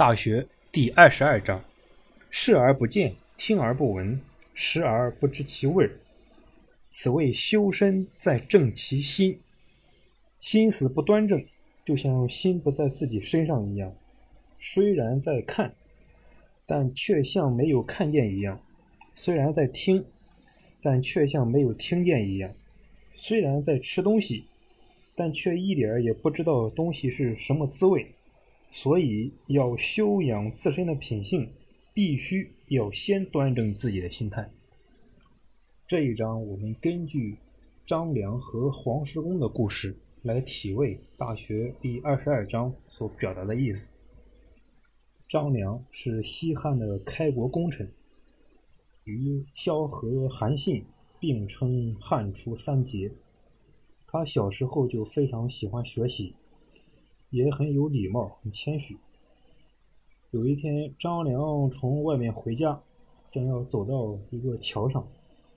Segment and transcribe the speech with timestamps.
[0.00, 1.62] 大学第二十二章：
[2.30, 4.18] 视而不见，听而不闻，
[4.54, 5.90] 食而不知其味。
[6.90, 9.38] 此谓修身在正其心。
[10.40, 11.44] 心思不端正，
[11.84, 13.94] 就像心不在自己身上一样，
[14.58, 15.74] 虽然在看，
[16.64, 18.56] 但却像没有看见一样；
[19.14, 20.06] 虽然在听，
[20.80, 22.52] 但却像没有听见一样；
[23.16, 24.46] 虽然在吃东西，
[25.14, 28.14] 但却一点也不知道东西是什么滋味。
[28.70, 31.52] 所以，要修养自身的品性，
[31.92, 34.48] 必须要先端正自己的心态。
[35.88, 37.36] 这一章，我们根据
[37.84, 43.90] 张良和黄石公的故事来体味《大学》第二十二章所表达的意思。
[45.28, 47.92] 张良是西汉的开国功臣，
[49.04, 50.84] 与萧何、韩信
[51.18, 53.10] 并称汉初三杰。
[54.06, 56.36] 他小时候就非常喜欢学习。
[57.30, 58.98] 也很有礼貌，很谦虚。
[60.32, 62.80] 有一天，张良从外面回家，
[63.30, 65.06] 正要走到一个桥上，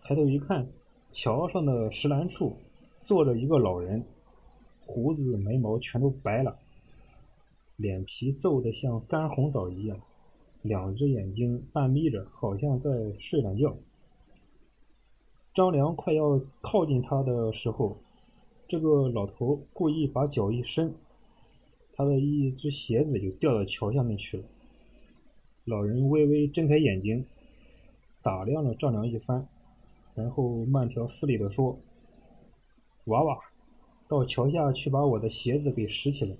[0.02, 0.67] 抬头一看，
[1.11, 2.57] 桥上的石栏处
[3.02, 4.05] 坐着一个老人，
[4.85, 6.57] 胡子眉毛全都白了，
[7.75, 9.99] 脸皮皱得像干红枣一样，
[10.61, 13.75] 两只眼睛半眯着，好像在睡懒觉。
[15.53, 17.97] 张良快要靠近他的时候，
[18.67, 20.95] 这个老头故意把脚一伸。
[21.95, 24.44] 他的一只鞋子就掉到桥下面去了。
[25.66, 27.25] 老人微微睁开眼睛，
[28.22, 29.47] 打量了张良一番，
[30.16, 31.80] 然后慢条斯理地说
[33.05, 33.39] ：“娃娃，
[34.08, 36.36] 到桥下去把我的鞋子给拾起来。”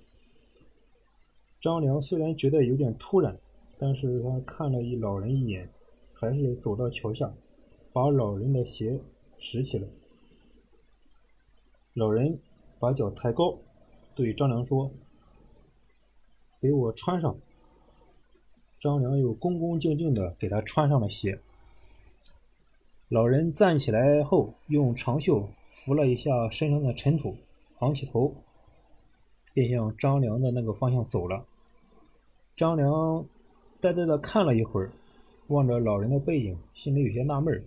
[1.62, 3.40] 张良虽然觉得有点突然，
[3.78, 5.70] 但是他看了一老人一眼，
[6.14, 7.34] 还是走到桥下，
[7.94, 9.00] 把老人的鞋
[9.38, 9.88] 拾起来。
[11.94, 12.40] 老人
[12.80, 13.60] 把脚抬高，
[14.16, 14.92] 对张良说。
[16.64, 17.36] 给我穿上。
[18.80, 21.38] 张良又恭恭敬敬地给他穿上了鞋。
[23.10, 27.36] 老人站起来后，用长袖拂了一下身上的尘土，
[27.80, 28.34] 昂起头，
[29.54, 31.46] 便向张良的那个方向走了。
[32.56, 33.26] 张良
[33.82, 34.90] 呆呆地看了一会儿，
[35.48, 37.62] 望着老人的背影，心里有些纳闷儿：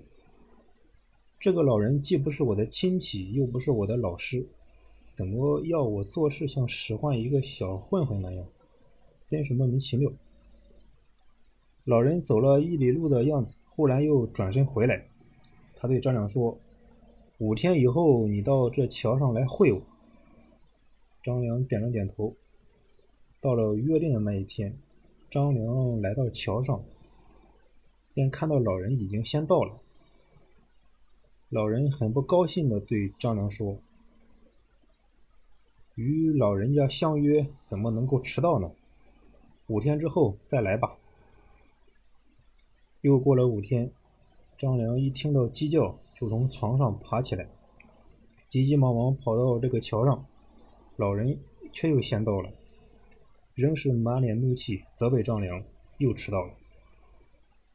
[1.38, 4.46] 这个老人既不是我的亲戚，又不是我的老师，
[5.12, 8.46] 怎么要我做事像使唤一个小混混那样？
[9.26, 10.12] 真是莫名其妙。
[11.84, 15.06] 老人走了一里路的样子，忽然又转身回来。
[15.76, 16.58] 他对张良说
[17.38, 19.82] ：“五天以后，你到这桥上来会我。”
[21.22, 22.34] 张良点了点头。
[23.40, 24.76] 到了约定的那一天，
[25.30, 26.82] 张良来到桥上，
[28.14, 29.78] 便看到老人已经先到了。
[31.48, 33.78] 老人很不高兴地对张良说
[35.94, 38.70] ：“与老人家相约，怎么能够迟到呢？”
[39.68, 40.96] 五天之后再来吧。
[43.00, 43.90] 又过了五天，
[44.58, 47.48] 张良一听到鸡叫，就从床上爬起来，
[48.48, 50.24] 急急忙忙跑到这个桥上。
[50.96, 51.38] 老人
[51.72, 52.50] 却又先到了，
[53.54, 55.62] 仍是满脸怒气，责备张良
[55.98, 56.54] 又迟到了，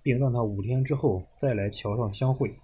[0.02, 2.56] 并让他五天之后再来桥上相会。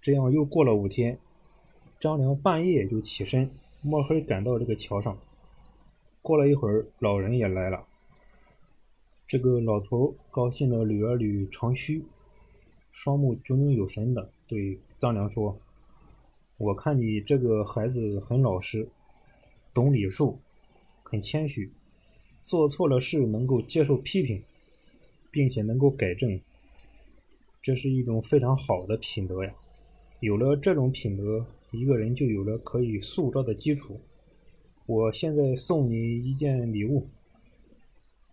[0.00, 1.18] 这样又过了五天，
[2.00, 5.16] 张良半夜就起身，摸黑赶到这个桥上。
[6.22, 7.84] 过了一会儿，老人也来了。
[9.26, 12.04] 这个老头高兴的捋了捋长须，
[12.92, 15.58] 双目炯炯有神的对张良说
[16.58, 18.88] ：“我看你这个孩子很老实，
[19.74, 20.38] 懂礼数，
[21.02, 21.72] 很谦虚，
[22.44, 24.44] 做错了事能够接受批评，
[25.32, 26.40] 并且能够改正，
[27.60, 29.52] 这是一种非常好的品德呀。
[30.20, 34.00] 有了这种品德，一个人就有了可以塑造的基础。”
[34.86, 37.06] 我现在送你一件礼物。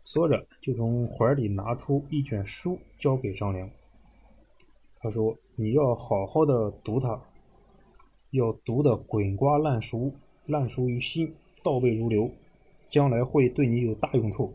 [0.04, 3.70] 说着，就从怀里拿出一卷书，交给张良。
[4.98, 7.22] 他说：“你要好好的读它，
[8.32, 10.12] 要读得滚瓜烂熟，
[10.48, 11.34] 烂熟于心，
[11.64, 12.32] 倒背如流，
[12.88, 14.52] 将来会对你有大用处。”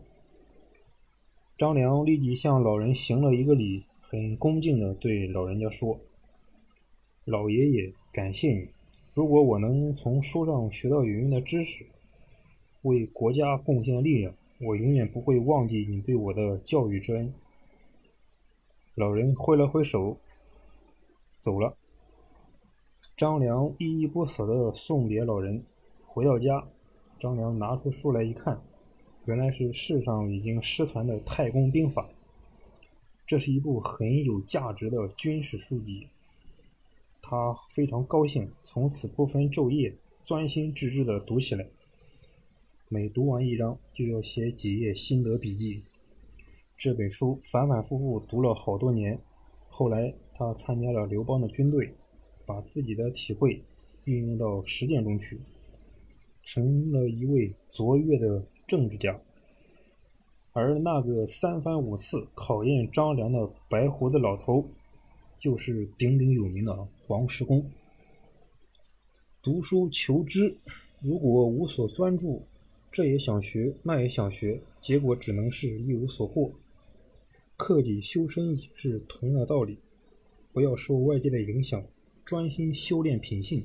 [1.57, 5.97] 张良立即向老人行了一个礼，很恭敬地对老人家说
[7.23, 8.67] ：“老爷爷，感谢你。”
[9.15, 11.85] 如果我能从书上学到有用的知识，
[12.81, 17.33] 为国家贡献力量，我永远不会忘记你对我的教育之恩。
[18.93, 20.17] 老人挥了挥手，
[21.39, 21.77] 走了。
[23.15, 25.63] 张良依依不舍地送别老人，
[26.05, 26.67] 回到家，
[27.17, 28.61] 张良拿出书来一看，
[29.23, 32.03] 原来是世上已经失传的《太公兵法》，
[33.25, 36.09] 这是一部很有价值的军事书籍。
[37.27, 41.65] 他非常高兴，从此不分昼夜，专心致志地读起来。
[42.87, 45.81] 每读完一章就要写几页心得笔记。
[46.77, 49.19] 这本书反反复复读了好多年，
[49.69, 51.95] 后来他参加了刘邦的军队，
[52.45, 53.63] 把自己的体会
[54.03, 55.39] 运用到实践中去，
[56.43, 59.19] 成了一位卓越的政治家。
[60.53, 64.69] 而那个三番五次考验张良的白胡子老头，
[65.39, 67.69] 就是鼎鼎有名的黄石公。
[69.41, 70.55] 读书求知，
[71.01, 72.47] 如果无所专注，
[72.91, 76.51] 这也想学，那也想学，结果只能是一无所获。
[77.57, 79.77] 克己修身也是同样的道理，
[80.51, 81.85] 不要受外界的影响，
[82.25, 83.63] 专心修炼品性，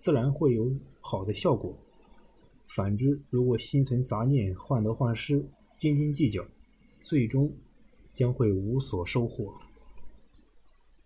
[0.00, 1.76] 自然会有好的效果。
[2.66, 5.44] 反之，如果心存杂念，患得患失，
[5.78, 6.46] 斤斤计较，
[7.00, 7.52] 最终
[8.14, 9.52] 将会无所收获。